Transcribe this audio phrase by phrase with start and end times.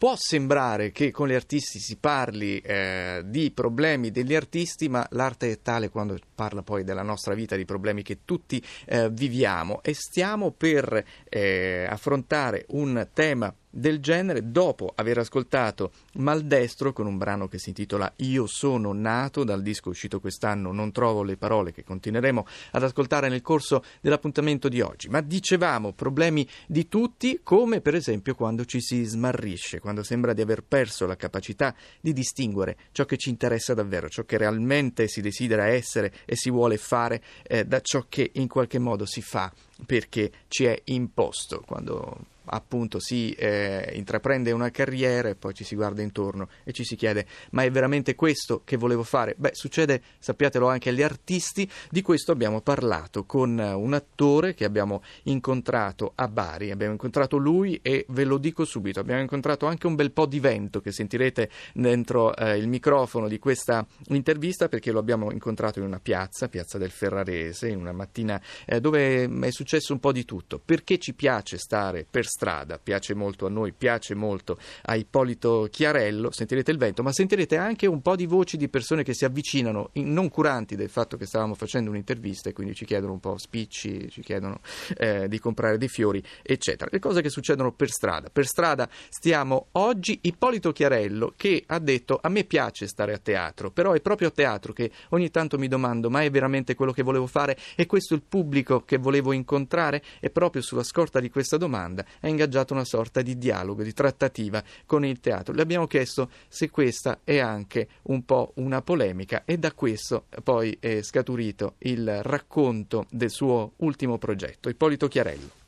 [0.00, 5.50] Può sembrare che con gli artisti si parli eh, di problemi degli artisti, ma l'arte
[5.50, 9.82] è tale quando parla poi della nostra vita, di problemi che tutti eh, viviamo.
[9.82, 17.16] E stiamo per eh, affrontare un tema del genere dopo aver ascoltato Maldestro con un
[17.16, 21.72] brano che si intitola Io sono nato dal disco uscito quest'anno Non trovo le parole
[21.72, 25.08] che continueremo ad ascoltare nel corso dell'appuntamento di oggi.
[25.08, 30.40] Ma dicevamo problemi di tutti come per esempio quando ci si smarrisce quando sembra di
[30.40, 35.20] aver perso la capacità di distinguere ciò che ci interessa davvero ciò che realmente si
[35.20, 39.52] desidera essere e si vuole fare eh, da ciò che in qualche modo si fa
[39.86, 45.74] perché ci è imposto quando appunto si eh, intraprende una carriera e poi ci si
[45.74, 49.34] guarda intorno e ci si chiede ma è veramente questo che volevo fare?
[49.36, 55.02] Beh, succede, sappiatelo anche agli artisti, di questo abbiamo parlato con un attore che abbiamo
[55.24, 59.94] incontrato a Bari, abbiamo incontrato lui e ve lo dico subito, abbiamo incontrato anche un
[59.94, 64.98] bel po' di vento che sentirete dentro eh, il microfono di questa intervista perché lo
[64.98, 69.92] abbiamo incontrato in una piazza, piazza del Ferrarese, in una mattina eh, dove è successo
[69.92, 74.14] un po' di tutto, perché ci piace stare per strada, piace molto a noi, piace
[74.14, 78.70] molto a Ippolito Chiarello, sentirete il vento, ma sentirete anche un po' di voci di
[78.70, 82.86] persone che si avvicinano, non curanti del fatto che stavamo facendo un'intervista e quindi ci
[82.86, 84.60] chiedono un po' spicci, ci chiedono
[84.96, 86.88] eh, di comprare dei fiori, eccetera.
[86.90, 88.30] Le cose che succedono per strada.
[88.30, 93.70] Per strada stiamo oggi Ippolito Chiarello che ha detto a me piace stare a teatro,
[93.70, 97.02] però è proprio a teatro che ogni tanto mi domando ma è veramente quello che
[97.02, 97.58] volevo fare?
[97.76, 100.02] È questo il pubblico che volevo incontrare?
[100.20, 104.62] E proprio sulla scorta di questa domanda è ingaggiato una sorta di dialogo, di trattativa
[104.86, 105.52] con il teatro.
[105.54, 110.76] Le abbiamo chiesto se questa è anche un po' una polemica e da questo poi
[110.80, 115.58] è scaturito il racconto del suo ultimo progetto, Ippolito Chiarello.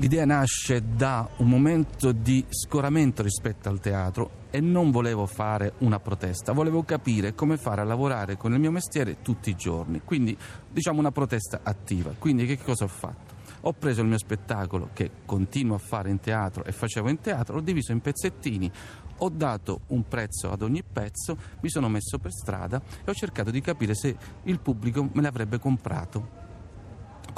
[0.00, 5.98] L'idea nasce da un momento di scoramento rispetto al teatro e non volevo fare una
[5.98, 10.36] protesta, volevo capire come fare a lavorare con il mio mestiere tutti i giorni, quindi
[10.70, 12.14] diciamo una protesta attiva.
[12.16, 13.37] Quindi che cosa ho fatto?
[13.62, 17.56] Ho preso il mio spettacolo che continuo a fare in teatro e facevo in teatro,
[17.56, 18.70] l'ho diviso in pezzettini,
[19.18, 23.50] ho dato un prezzo ad ogni pezzo, mi sono messo per strada e ho cercato
[23.50, 26.37] di capire se il pubblico me l'avrebbe comprato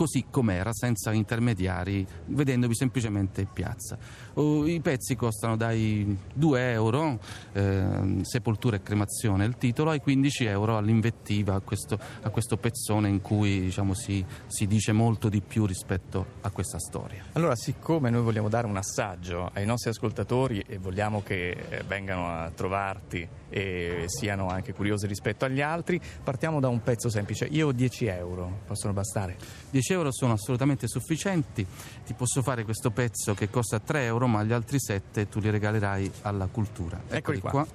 [0.01, 3.99] così com'era, senza intermediari, vedendovi semplicemente in piazza.
[4.33, 7.19] Oh, I pezzi costano dai 2 euro,
[7.53, 13.11] eh, sepoltura e cremazione il titolo, ai 15 euro all'invettiva, a questo, a questo pezzone
[13.11, 17.23] in cui diciamo, si, si, dice molto di più rispetto a questa storia.
[17.33, 22.27] Allora, siccome noi vogliamo dare un assaggio ai nostri ascoltatori e vogliamo che eh, vengano
[22.27, 27.47] a trovarti e siano anche curiosi rispetto agli altri, partiamo da un pezzo semplice.
[27.47, 29.37] Io ho 10 euro, possono bastare?
[29.71, 31.67] 10 euro sono assolutamente sufficienti,
[32.07, 35.51] ti posso fare questo pezzo che costa 3 euro, ma gli altri 7 tu li
[35.51, 37.03] regalerai alla cultura.
[37.09, 37.51] Eccoli, qua.
[37.51, 37.67] qua.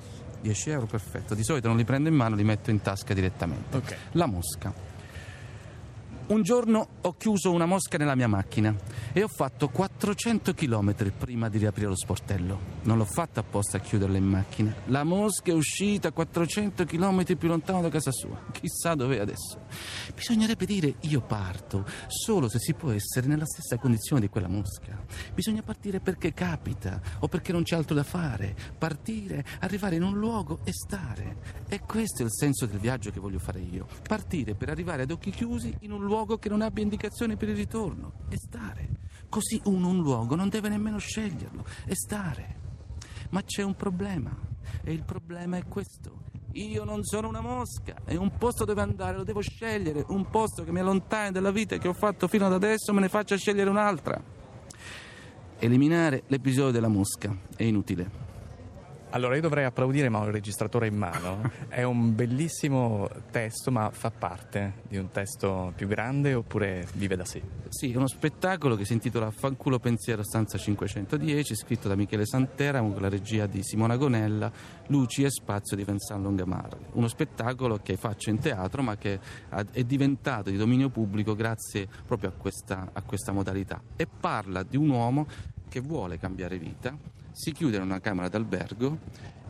[0.42, 1.34] 10 euro, perfetto.
[1.34, 3.78] Di solito non li prendo in mano, li metto in tasca direttamente.
[3.78, 3.98] Okay.
[4.12, 4.74] La mosca.
[6.28, 8.76] Un giorno ho chiuso una mosca nella mia macchina
[9.14, 12.75] e ho fatto 400 km prima di riaprire lo sportello.
[12.86, 14.72] Non l'ho fatta apposta a chiuderla in macchina.
[14.86, 18.40] La mosca è uscita 400 km più lontano da casa sua.
[18.52, 19.60] Chissà dove è adesso.
[20.14, 25.04] Bisognerebbe dire io parto solo se si può essere nella stessa condizione di quella mosca.
[25.34, 28.56] Bisogna partire perché capita o perché non c'è altro da fare.
[28.78, 31.38] Partire, arrivare in un luogo e stare.
[31.68, 33.88] E questo è il senso del viaggio che voglio fare io.
[34.08, 37.56] Partire per arrivare ad occhi chiusi in un luogo che non abbia indicazioni per il
[37.56, 38.90] ritorno e stare.
[39.28, 42.66] Così uno un luogo non deve nemmeno sceglierlo e stare.
[43.30, 44.36] Ma c'è un problema
[44.84, 46.24] e il problema è questo.
[46.54, 50.64] Io non sono una mosca e un posto dove andare lo devo scegliere, un posto
[50.64, 53.70] che mi allontani dalla vita che ho fatto fino ad adesso me ne faccia scegliere
[53.70, 54.22] un'altra.
[55.60, 58.25] Eliminare l'episodio della mosca è inutile.
[59.12, 61.50] Allora, io dovrei applaudire, ma ho il registratore in mano.
[61.70, 67.24] È un bellissimo testo, ma fa parte di un testo più grande oppure vive da
[67.24, 67.42] sé?
[67.70, 72.80] Sì, è uno spettacolo che si intitola Fanculo Pensiero Stanza 510, scritto da Michele Santera
[72.80, 74.52] con la regia di Simona Gonella,
[74.88, 76.78] Luci e Spazio di Vincent Longamar.
[76.94, 79.20] Uno spettacolo che faccio in teatro, ma che
[79.72, 83.82] è diventato di dominio pubblico grazie proprio a questa, a questa modalità.
[83.96, 85.28] E parla di un uomo
[85.68, 86.98] che vuole cambiare vita
[87.36, 88.98] si chiude in una camera d'albergo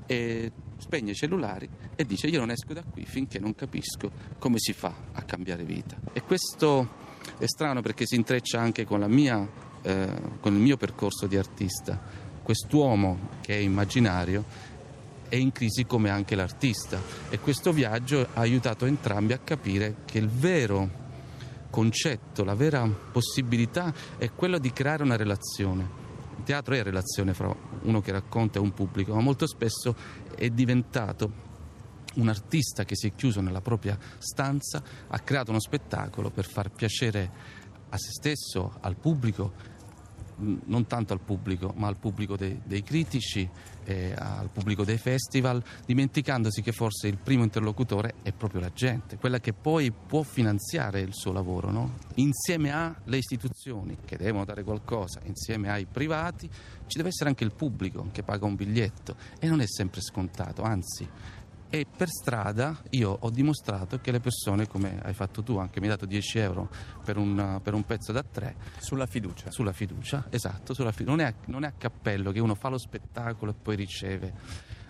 [0.07, 4.57] e spegne i cellulari e dice io non esco da qui finché non capisco come
[4.57, 5.95] si fa a cambiare vita.
[6.11, 7.03] E questo
[7.37, 9.47] è strano perché si intreccia anche con, mia,
[9.83, 12.01] eh, con il mio percorso di artista.
[12.41, 14.43] Quest'uomo che è immaginario
[15.29, 16.99] è in crisi come anche l'artista
[17.29, 21.03] e questo viaggio ha aiutato entrambi a capire che il vero
[21.69, 26.04] concetto, la vera possibilità è quello di creare una relazione
[26.45, 29.93] teatro è relazione fra uno che racconta e un pubblico, ma molto spesso
[30.35, 31.43] è diventato
[32.15, 36.71] un artista che si è chiuso nella propria stanza, ha creato uno spettacolo per far
[36.71, 37.29] piacere
[37.89, 39.73] a se stesso, al pubblico
[40.37, 43.49] non tanto al pubblico, ma al pubblico dei, dei critici,
[43.85, 49.17] eh, al pubblico dei festival, dimenticandosi che forse il primo interlocutore è proprio la gente,
[49.17, 51.93] quella che poi può finanziare il suo lavoro, no?
[52.15, 56.49] insieme alle istituzioni che devono dare qualcosa, insieme ai privati,
[56.87, 60.61] ci deve essere anche il pubblico che paga un biglietto e non è sempre scontato,
[60.63, 61.07] anzi
[61.69, 65.87] e per strada io ho dimostrato che le persone, come hai fatto tu, anche mi
[65.87, 66.69] hai dato 10 euro
[67.03, 68.55] per un, per un pezzo da tre.
[68.77, 69.51] Sulla fiducia.
[69.51, 71.15] Sulla fiducia, esatto, sulla fiducia.
[71.15, 74.33] Non, è, non è a cappello che uno fa lo spettacolo e poi riceve.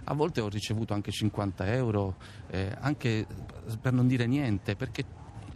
[0.05, 2.17] A volte ho ricevuto anche 50 euro,
[2.47, 3.25] eh, anche
[3.81, 5.03] per non dire niente, perché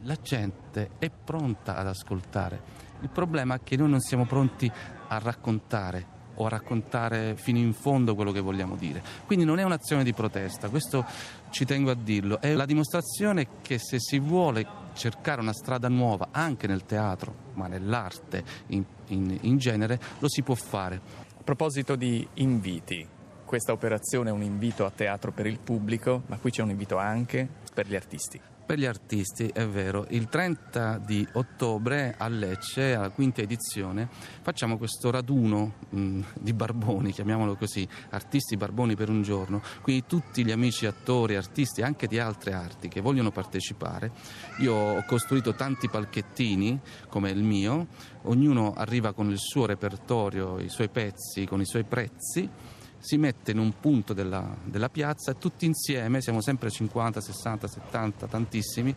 [0.04, 2.88] la gente è pronta ad ascoltare.
[3.02, 4.72] Il problema è che noi non siamo pronti
[5.08, 9.02] a raccontare o a raccontare fino in fondo quello che vogliamo dire.
[9.26, 11.06] Quindi non è un'azione di protesta, questo
[11.50, 16.30] ci tengo a dirlo, è la dimostrazione che se si vuole cercare una strada nuova
[16.32, 21.02] anche nel teatro, ma nell'arte in, in, in genere, lo si può fare.
[21.38, 23.06] A proposito di inviti,
[23.46, 26.98] questa operazione è un invito a teatro per il pubblico, ma qui c'è un invito
[26.98, 28.40] anche per gli artisti
[28.70, 30.06] per gli artisti, è vero.
[30.10, 34.08] Il 30 di ottobre a Lecce, alla quinta edizione,
[34.44, 39.64] facciamo questo raduno mh, mm, di barboni, chiamiamolo così, artisti barboni per un giorno.
[39.82, 44.12] Quindi tutti gli amici attori, artisti anche di altre arti che vogliono partecipare.
[44.60, 47.88] Io ho costruito tanti palchettini come il mio,
[48.26, 53.52] ognuno arriva con il suo repertorio, i suoi pezzi, con i suoi prezzi si mette
[53.52, 58.96] in un punto della, della piazza e tutti insieme, siamo sempre 50, 60, 70, tantissimi,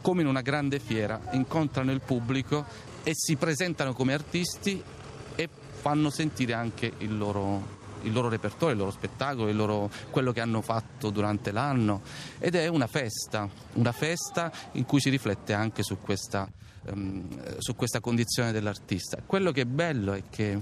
[0.00, 2.64] come in una grande fiera, incontrano il pubblico
[3.02, 4.82] e si presentano come artisti
[5.34, 5.48] e
[5.80, 10.40] fanno sentire anche il loro, il loro repertorio, il loro spettacolo, il loro, quello che
[10.40, 12.02] hanno fatto durante l'anno
[12.38, 16.48] ed è una festa, una festa in cui si riflette anche su questa,
[16.86, 19.22] um, su questa condizione dell'artista.
[19.24, 20.60] Quello che è bello è che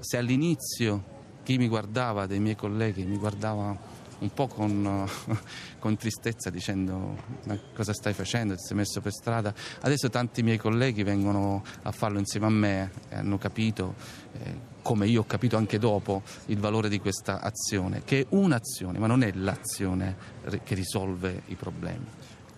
[0.00, 1.11] se all'inizio
[1.42, 3.76] chi mi guardava, dei miei colleghi, mi guardava
[4.22, 5.08] un po' con,
[5.78, 9.52] con, tristezza dicendo ma cosa stai facendo, ti sei messo per strada.
[9.80, 13.94] Adesso tanti miei colleghi vengono a farlo insieme a me e hanno capito,
[14.32, 18.98] eh, come io ho capito anche dopo, il valore di questa azione, che è un'azione,
[18.98, 20.16] ma non è l'azione
[20.62, 22.06] che risolve i problemi.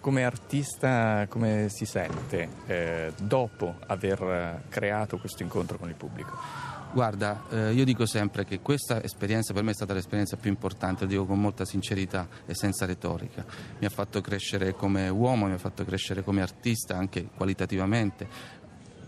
[0.01, 6.74] Come artista come si sente eh, dopo aver creato questo incontro con il pubblico?
[6.95, 11.03] Guarda, eh, io dico sempre che questa esperienza per me è stata l'esperienza più importante,
[11.03, 13.45] lo dico con molta sincerità e senza retorica.
[13.81, 18.29] Mi ha fatto crescere come uomo, mi ha fatto crescere come artista anche qualitativamente.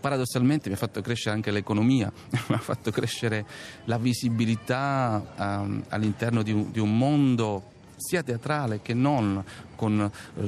[0.01, 3.45] Paradossalmente mi ha fatto crescere anche l'economia, mi ha fatto crescere
[3.85, 9.43] la visibilità um, all'interno di un, di un mondo sia teatrale che non,
[9.75, 10.41] con eh,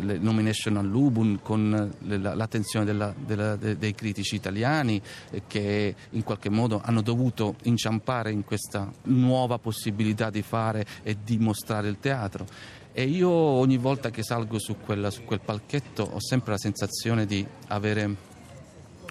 [0.00, 5.00] le nomination all'Ubun, con l'attenzione della, della, dei critici italiani
[5.30, 11.18] eh, che in qualche modo hanno dovuto inciampare in questa nuova possibilità di fare e
[11.22, 12.46] di mostrare il teatro.
[12.92, 17.26] E io ogni volta che salgo su, quella, su quel palchetto ho sempre la sensazione
[17.26, 18.16] di avere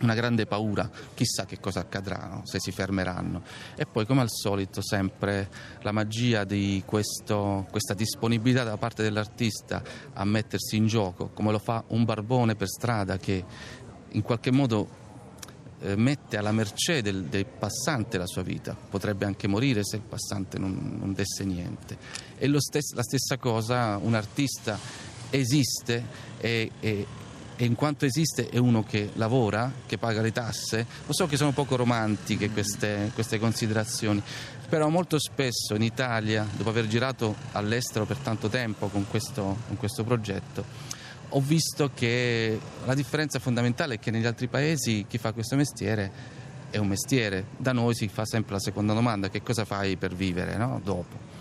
[0.02, 2.42] una grande paura, chissà che cosa accadrà, no?
[2.46, 3.42] se si fermeranno.
[3.76, 5.50] E poi, come al solito, sempre
[5.82, 9.82] la magia di questo, questa disponibilità da parte dell'artista
[10.14, 13.44] a mettersi in gioco, come lo fa un barbone per strada che
[14.10, 15.06] in qualche modo
[15.80, 18.76] eh, mette alla mercé del, del, passante la sua vita.
[18.76, 21.98] Potrebbe anche morire se il passante non, non desse niente.
[22.38, 24.80] E stes- la stessa cosa, un artista
[25.30, 26.04] esiste
[26.40, 27.06] e, e
[27.60, 30.86] e in quanto esiste è uno che lavora, che paga le tasse.
[31.06, 34.22] Lo so che sono poco romantiche queste, queste considerazioni,
[34.70, 39.76] però molto spesso in Italia, dopo aver girato all'estero per tanto tempo con questo, con
[39.78, 40.64] questo progetto,
[41.30, 46.36] ho visto che la differenza fondamentale è che negli altri paesi chi fa questo mestiere
[46.70, 50.14] è un mestiere, da noi si fa sempre la seconda domanda, che cosa fai per
[50.14, 50.80] vivere no?
[50.84, 51.36] dopo?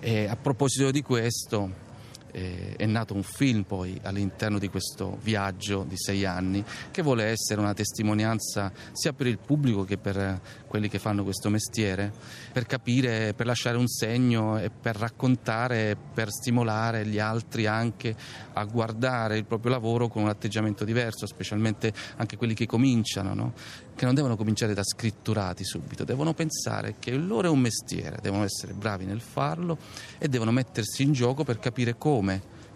[0.00, 1.86] E a proposito di questo,
[2.32, 7.24] eh, è nato un film poi all'interno di questo viaggio di sei anni che vuole
[7.24, 12.12] essere una testimonianza sia per il pubblico che per quelli che fanno questo mestiere,
[12.52, 18.14] per capire, per lasciare un segno e per raccontare, per stimolare gli altri anche
[18.52, 23.52] a guardare il proprio lavoro con un atteggiamento diverso, specialmente anche quelli che cominciano, no?
[23.96, 28.18] che non devono cominciare da scritturati subito, devono pensare che il loro è un mestiere,
[28.22, 29.76] devono essere bravi nel farlo
[30.18, 32.17] e devono mettersi in gioco per capire come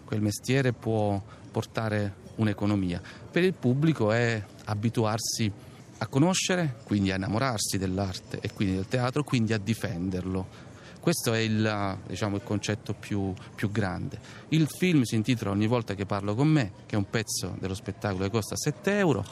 [0.05, 3.01] quel mestiere può portare un'economia.
[3.31, 5.51] Per il pubblico è abituarsi
[5.99, 10.71] a conoscere, quindi a innamorarsi dell'arte e quindi del teatro, quindi a difenderlo.
[10.99, 14.19] Questo è il, diciamo, il concetto più, più, grande.
[14.49, 17.75] Il film si intitola Ogni volta che parlo con me, che è un pezzo dello
[17.75, 19.25] spettacolo che costa 7 euro.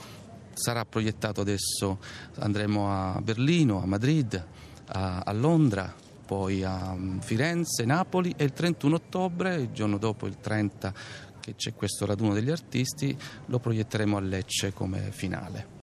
[0.53, 1.99] Sarà proiettato adesso,
[2.37, 4.45] andremo a Berlino, a Madrid,
[4.87, 5.95] a, a Londra,
[6.31, 10.95] poi a mm, Firenze, Napoli e il 31 ottobre, il giorno dopo il 30
[11.41, 15.79] che c'è questo raduno degli artisti, lo proietteremo a Lecce come finale.